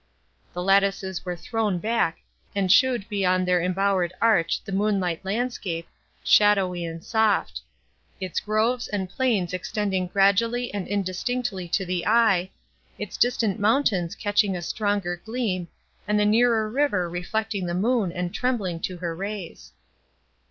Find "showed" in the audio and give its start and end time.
2.71-3.07